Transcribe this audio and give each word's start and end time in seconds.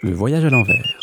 Le 0.00 0.12
voyage 0.12 0.44
à 0.44 0.50
l'envers. 0.50 0.96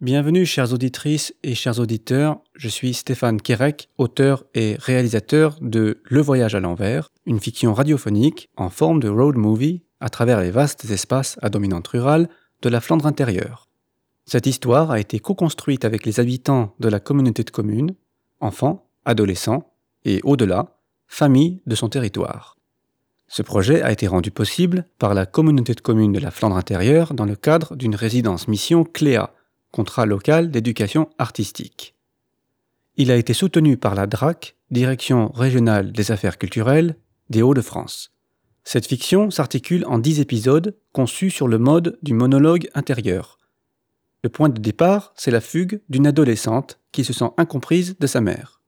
Bienvenue 0.00 0.46
chères 0.46 0.72
auditrices 0.72 1.34
et 1.42 1.54
chers 1.54 1.78
auditeurs, 1.78 2.40
je 2.54 2.68
suis 2.68 2.94
Stéphane 2.94 3.42
Kerek, 3.42 3.90
auteur 3.98 4.44
et 4.54 4.76
réalisateur 4.78 5.58
de 5.60 6.00
Le 6.04 6.20
voyage 6.22 6.54
à 6.54 6.60
l'envers, 6.60 7.10
une 7.26 7.40
fiction 7.40 7.74
radiophonique 7.74 8.48
en 8.56 8.70
forme 8.70 9.00
de 9.00 9.10
road 9.10 9.36
movie 9.36 9.82
à 10.00 10.08
travers 10.08 10.40
les 10.40 10.50
vastes 10.50 10.86
espaces 10.86 11.38
à 11.42 11.50
dominante 11.50 11.88
rurale 11.88 12.30
de 12.62 12.70
la 12.70 12.80
Flandre 12.80 13.06
intérieure. 13.06 13.68
Cette 14.24 14.46
histoire 14.46 14.90
a 14.90 14.98
été 14.98 15.18
co-construite 15.18 15.84
avec 15.84 16.06
les 16.06 16.20
habitants 16.20 16.74
de 16.80 16.88
la 16.88 17.00
communauté 17.00 17.44
de 17.44 17.50
communes, 17.50 17.94
enfants, 18.40 18.88
adolescents 19.04 19.74
et 20.06 20.20
au-delà, 20.24 20.78
familles 21.06 21.60
de 21.66 21.74
son 21.74 21.90
territoire. 21.90 22.57
Ce 23.28 23.42
projet 23.42 23.82
a 23.82 23.92
été 23.92 24.06
rendu 24.06 24.30
possible 24.30 24.86
par 24.98 25.14
la 25.14 25.26
communauté 25.26 25.74
de 25.74 25.80
communes 25.80 26.12
de 26.12 26.18
la 26.18 26.30
Flandre 26.30 26.56
intérieure 26.56 27.12
dans 27.12 27.26
le 27.26 27.36
cadre 27.36 27.76
d'une 27.76 27.94
résidence 27.94 28.48
mission 28.48 28.84
CLEA, 28.84 29.34
contrat 29.70 30.06
local 30.06 30.50
d'éducation 30.50 31.10
artistique. 31.18 31.94
Il 32.96 33.10
a 33.12 33.16
été 33.16 33.34
soutenu 33.34 33.76
par 33.76 33.94
la 33.94 34.06
DRAC, 34.06 34.56
Direction 34.70 35.28
régionale 35.28 35.92
des 35.92 36.10
affaires 36.10 36.36
culturelles 36.36 36.96
des 37.30 37.42
Hauts-de-France. 37.42 38.12
Cette 38.64 38.86
fiction 38.86 39.30
s'articule 39.30 39.84
en 39.86 39.98
dix 39.98 40.20
épisodes 40.20 40.76
conçus 40.92 41.30
sur 41.30 41.48
le 41.48 41.58
mode 41.58 41.98
du 42.02 42.12
monologue 42.12 42.68
intérieur. 42.74 43.38
Le 44.22 44.28
point 44.28 44.48
de 44.48 44.60
départ, 44.60 45.12
c'est 45.16 45.30
la 45.30 45.40
fugue 45.40 45.80
d'une 45.88 46.06
adolescente 46.06 46.80
qui 46.92 47.04
se 47.04 47.12
sent 47.12 47.30
incomprise 47.36 47.96
de 47.98 48.06
sa 48.06 48.20
mère. 48.20 48.60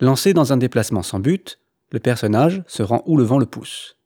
Lancée 0.00 0.34
dans 0.34 0.52
un 0.52 0.58
déplacement 0.58 1.02
sans 1.02 1.18
but, 1.18 1.58
le 1.92 2.00
personnage 2.00 2.64
se 2.66 2.82
rend 2.82 3.02
où 3.06 3.16
le 3.16 3.22
vent 3.22 3.38
le 3.38 3.46
pousse. 3.46 3.96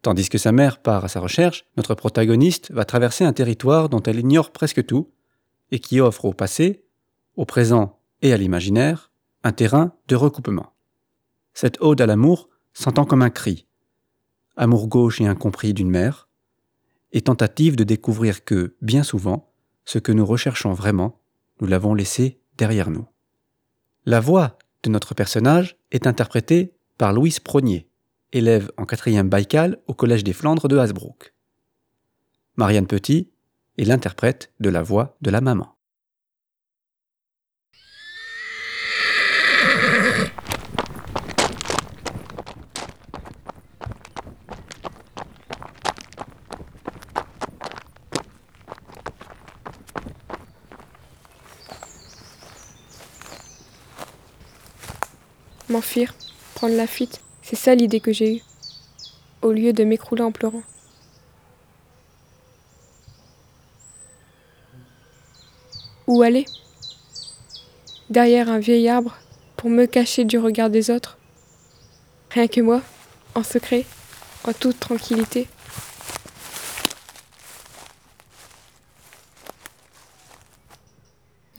Tandis 0.00 0.28
que 0.28 0.38
sa 0.38 0.52
mère 0.52 0.80
part 0.80 1.04
à 1.04 1.08
sa 1.08 1.20
recherche, 1.20 1.64
notre 1.76 1.94
protagoniste 1.94 2.72
va 2.72 2.84
traverser 2.84 3.24
un 3.24 3.32
territoire 3.32 3.88
dont 3.88 4.02
elle 4.02 4.18
ignore 4.18 4.52
presque 4.52 4.86
tout 4.86 5.10
et 5.70 5.80
qui 5.80 6.00
offre 6.00 6.24
au 6.24 6.32
passé, 6.32 6.84
au 7.36 7.44
présent 7.44 8.00
et 8.20 8.32
à 8.32 8.36
l'imaginaire 8.36 9.10
un 9.44 9.52
terrain 9.52 9.92
de 10.08 10.16
recoupement. 10.16 10.72
Cette 11.52 11.80
ode 11.80 12.00
à 12.00 12.06
l'amour 12.06 12.48
s'entend 12.72 13.04
comme 13.04 13.22
un 13.22 13.30
cri, 13.30 13.66
amour 14.56 14.88
gauche 14.88 15.20
et 15.20 15.26
incompris 15.26 15.74
d'une 15.74 15.90
mère, 15.90 16.28
et 17.12 17.20
tentative 17.20 17.76
de 17.76 17.84
découvrir 17.84 18.44
que, 18.44 18.76
bien 18.80 19.02
souvent, 19.02 19.52
ce 19.84 19.98
que 19.98 20.12
nous 20.12 20.24
recherchons 20.24 20.72
vraiment, 20.72 21.20
nous 21.60 21.66
l'avons 21.66 21.94
laissé 21.94 22.40
derrière 22.56 22.90
nous. 22.90 23.06
La 24.06 24.20
voix 24.20 24.58
de 24.82 24.90
notre 24.90 25.14
personnage 25.14 25.76
est 25.90 26.06
interprétée 26.06 26.72
par 27.02 27.12
Louise 27.12 27.40
Prognier, 27.40 27.88
élève 28.30 28.70
en 28.76 28.84
quatrième 28.84 29.28
Baïkal 29.28 29.76
au 29.88 29.92
Collège 29.92 30.22
des 30.22 30.32
Flandres 30.32 30.68
de 30.68 30.78
Hasbrook. 30.78 31.34
Marianne 32.54 32.86
Petit 32.86 33.32
est 33.76 33.82
l'interprète 33.82 34.52
de 34.60 34.68
la 34.70 34.84
voix 34.84 35.16
de 35.20 35.30
la 35.30 35.40
maman. 35.40 35.74
Prendre 56.62 56.76
la 56.76 56.86
fuite, 56.86 57.20
c'est 57.42 57.56
ça 57.56 57.74
l'idée 57.74 57.98
que 57.98 58.12
j'ai 58.12 58.36
eue, 58.36 58.42
au 59.42 59.50
lieu 59.50 59.72
de 59.72 59.82
m'écrouler 59.82 60.22
en 60.22 60.30
pleurant. 60.30 60.62
Où 66.06 66.22
aller? 66.22 66.44
Derrière 68.10 68.48
un 68.48 68.60
vieil 68.60 68.88
arbre, 68.88 69.16
pour 69.56 69.70
me 69.70 69.86
cacher 69.86 70.22
du 70.22 70.38
regard 70.38 70.70
des 70.70 70.92
autres. 70.92 71.18
Rien 72.30 72.46
que 72.46 72.60
moi, 72.60 72.80
en 73.34 73.42
secret, 73.42 73.84
en 74.44 74.52
toute 74.52 74.78
tranquillité. 74.78 75.48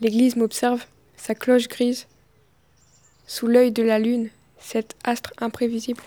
L'église 0.00 0.36
m'observe, 0.36 0.82
sa 1.18 1.34
cloche 1.34 1.68
grise, 1.68 2.06
sous 3.26 3.46
l'œil 3.46 3.70
de 3.70 3.82
la 3.82 3.98
lune, 3.98 4.30
cet 4.64 4.96
astre 5.04 5.32
imprévisible. 5.38 6.02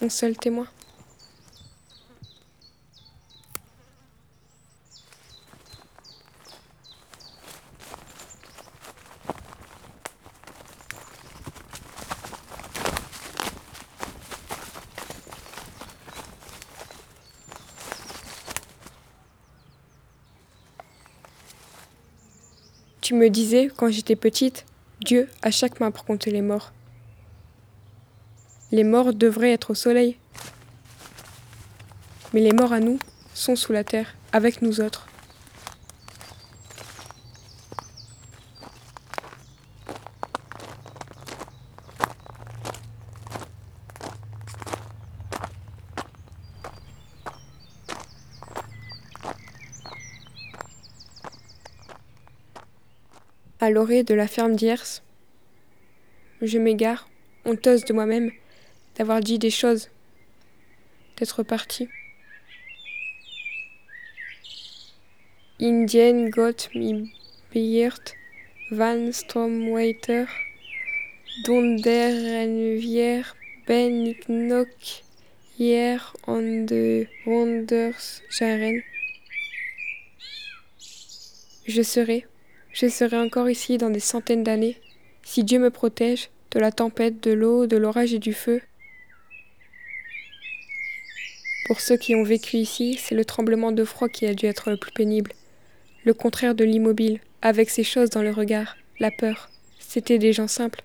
Mon 0.00 0.08
seul 0.08 0.36
témoin. 0.36 0.66
Tu 23.00 23.12
me 23.12 23.28
disais, 23.28 23.70
quand 23.76 23.90
j'étais 23.90 24.16
petite, 24.16 24.64
Dieu 25.04 25.28
a 25.42 25.50
chaque 25.50 25.80
main 25.80 25.90
pour 25.90 26.06
compter 26.06 26.30
les 26.30 26.40
morts. 26.40 26.72
Les 28.72 28.84
morts 28.84 29.12
devraient 29.12 29.52
être 29.52 29.72
au 29.72 29.74
soleil. 29.74 30.16
Mais 32.32 32.40
les 32.40 32.52
morts 32.52 32.72
à 32.72 32.80
nous 32.80 32.98
sont 33.34 33.54
sous 33.54 33.74
la 33.74 33.84
terre, 33.84 34.14
avec 34.32 34.62
nous 34.62 34.80
autres. 34.80 35.06
À 53.64 53.70
l'orée 53.70 54.02
de 54.02 54.12
la 54.12 54.28
ferme 54.28 54.56
d'Hiers, 54.56 55.00
je 56.42 56.58
m'égare, 56.58 57.08
honteuse 57.46 57.86
de 57.86 57.94
moi-même, 57.94 58.30
d'avoir 58.96 59.20
dit 59.20 59.38
des 59.38 59.48
choses, 59.48 59.88
d'être 61.16 61.42
partie. 61.42 61.88
Indien 65.58 66.28
got 66.28 66.68
me 66.74 67.06
beert 67.54 68.14
van 68.70 69.10
Stromwaiter, 69.10 70.26
donder 71.46 72.44
en 72.44 72.82
ben 73.66 74.06
ik 74.06 74.28
hier 75.56 76.12
on 76.26 76.66
de 76.66 77.08
wonders 77.24 78.20
jaren. 78.28 78.84
Je 81.66 81.82
serai, 81.82 82.26
je 82.74 82.88
serai 82.88 83.16
encore 83.16 83.48
ici 83.48 83.78
dans 83.78 83.88
des 83.88 84.00
centaines 84.00 84.42
d'années, 84.42 84.76
si 85.22 85.44
Dieu 85.44 85.60
me 85.60 85.70
protège 85.70 86.28
de 86.50 86.58
la 86.58 86.72
tempête, 86.72 87.22
de 87.22 87.32
l'eau, 87.32 87.66
de 87.66 87.76
l'orage 87.76 88.12
et 88.12 88.18
du 88.18 88.34
feu. 88.34 88.60
Pour 91.66 91.80
ceux 91.80 91.96
qui 91.96 92.16
ont 92.16 92.24
vécu 92.24 92.56
ici, 92.56 92.98
c'est 93.00 93.14
le 93.14 93.24
tremblement 93.24 93.70
de 93.70 93.84
froid 93.84 94.08
qui 94.08 94.26
a 94.26 94.34
dû 94.34 94.46
être 94.46 94.70
le 94.70 94.76
plus 94.76 94.92
pénible. 94.92 95.32
Le 96.04 96.14
contraire 96.14 96.54
de 96.54 96.64
l'immobile, 96.64 97.20
avec 97.42 97.70
ces 97.70 97.84
choses 97.84 98.10
dans 98.10 98.22
le 98.22 98.32
regard, 98.32 98.76
la 98.98 99.12
peur. 99.12 99.48
C'était 99.78 100.18
des 100.18 100.32
gens 100.32 100.48
simples. 100.48 100.82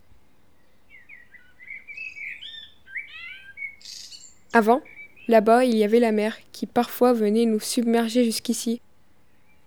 Avant, 4.54 4.82
là-bas, 5.28 5.66
il 5.66 5.76
y 5.76 5.84
avait 5.84 6.00
la 6.00 6.12
mer 6.12 6.38
qui 6.52 6.68
parfois 6.68 7.14
venait 7.14 7.46
nous 7.46 7.60
submerger 7.60 8.24
jusqu'ici, 8.24 8.80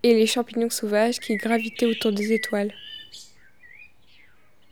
et 0.02 0.14
les 0.14 0.26
champignons 0.26 0.70
sauvages 0.70 1.20
qui 1.20 1.36
gravitaient 1.36 1.86
autour 1.86 2.12
des 2.12 2.32
étoiles. 2.32 2.72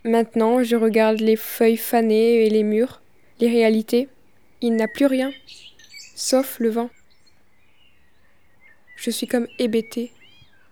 Maintenant, 0.04 0.62
je 0.62 0.76
regarde 0.76 1.20
les 1.20 1.36
feuilles 1.36 1.76
fanées 1.76 2.46
et 2.46 2.50
les 2.50 2.62
murs, 2.62 3.00
les 3.38 3.48
réalités. 3.48 4.08
Il 4.60 4.76
n'a 4.76 4.88
plus 4.88 5.06
rien, 5.06 5.30
sauf 6.16 6.58
le 6.58 6.70
vent. 6.70 6.90
Je 8.96 9.10
suis 9.10 9.26
comme 9.26 9.46
hébétée. 9.58 10.10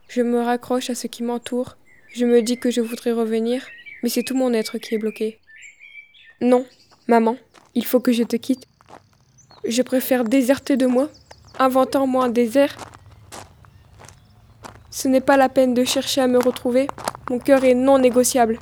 Je 0.08 0.22
me 0.22 0.40
raccroche 0.40 0.90
à 0.90 0.94
ce 0.94 1.06
qui 1.06 1.22
m'entoure. 1.22 1.76
Je 2.12 2.25
me 2.25 2.43
dis 2.43 2.58
que 2.58 2.70
je 2.70 2.81
voudrais 2.81 3.12
revenir, 3.12 3.66
mais 4.02 4.08
c'est 4.08 4.22
tout 4.22 4.37
mon 4.37 4.52
être 4.54 4.78
qui 4.78 4.94
est 4.94 4.99
bloqué. 4.99 5.38
Non, 6.40 6.66
maman, 7.06 7.37
il 7.75 7.84
faut 7.84 8.00
que 8.00 8.12
je 8.12 8.22
te 8.22 8.37
quitte. 8.37 8.66
Je 9.66 9.82
préfère 9.82 10.25
déserter 10.25 10.76
de 10.76 10.87
moi, 10.87 11.11
inventant 11.58 12.06
moi 12.06 12.25
un 12.25 12.31
désert 12.31 12.76
ce 15.00 15.06
n'est 15.06 15.20
pas 15.20 15.36
la 15.36 15.48
peine 15.48 15.74
de 15.74 15.84
chercher 15.84 16.22
à 16.22 16.26
me 16.26 16.40
retrouver. 16.40 16.88
Mon 17.30 17.38
cœur 17.38 17.62
est 17.62 17.76
non 17.76 18.00
négociable. 18.00 18.58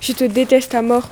Je 0.00 0.12
te 0.12 0.24
déteste 0.24 0.74
à 0.74 0.82
mort. 0.82 1.08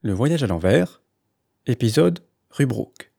Le 0.00 0.14
voyage 0.14 0.42
à 0.42 0.46
l'envers, 0.46 1.02
épisode 1.66 2.24
Rubrook. 2.48 3.12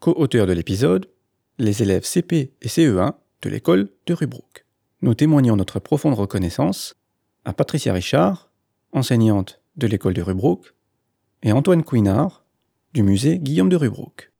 Co-auteur 0.00 0.46
de 0.46 0.54
l'épisode, 0.54 1.10
les 1.58 1.82
élèves 1.82 2.06
CP 2.06 2.54
et 2.62 2.68
CE1 2.68 3.12
de 3.42 3.50
l'école 3.50 3.90
de 4.06 4.14
Rubrook. 4.14 4.65
Nous 5.02 5.14
témoignons 5.14 5.56
notre 5.56 5.78
profonde 5.78 6.14
reconnaissance 6.14 6.94
à 7.44 7.52
Patricia 7.52 7.92
Richard, 7.92 8.50
enseignante 8.92 9.60
de 9.76 9.86
l'école 9.86 10.14
de 10.14 10.22
Rubrook, 10.22 10.74
et 11.42 11.52
Antoine 11.52 11.84
Couinard, 11.84 12.46
du 12.94 13.02
musée 13.02 13.38
Guillaume 13.38 13.68
de 13.68 13.76
Rubrook. 13.76 14.32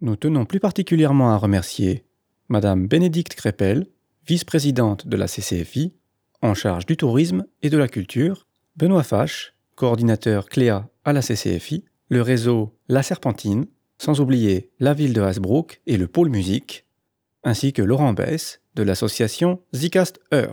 Nous 0.00 0.16
tenons 0.16 0.44
plus 0.44 0.58
particulièrement 0.58 1.30
à 1.30 1.36
remercier 1.36 2.04
Madame 2.48 2.88
Bénédicte 2.88 3.36
Crépel, 3.36 3.86
vice-présidente 4.26 5.06
de 5.06 5.16
la 5.16 5.28
CCFI, 5.28 5.94
en 6.42 6.54
charge 6.54 6.84
du 6.84 6.96
tourisme 6.96 7.46
et 7.62 7.70
de 7.70 7.78
la 7.78 7.86
culture, 7.86 8.48
Benoît 8.76 9.04
Fache, 9.04 9.54
coordinateur 9.76 10.48
Cléa 10.48 10.88
à 11.04 11.12
la 11.12 11.22
CCFI, 11.22 11.84
le 12.08 12.22
réseau 12.22 12.76
La 12.88 13.04
Serpentine, 13.04 13.66
sans 13.98 14.20
oublier 14.20 14.72
la 14.80 14.94
ville 14.94 15.12
de 15.12 15.22
Hasbrook 15.22 15.80
et 15.86 15.96
le 15.96 16.08
pôle 16.08 16.28
musique, 16.28 16.81
ainsi 17.44 17.72
que 17.72 17.82
Laurent 17.82 18.12
Bess 18.12 18.60
de 18.74 18.82
l'association 18.82 19.60
Zicast 19.74 20.20
Heure. 20.32 20.50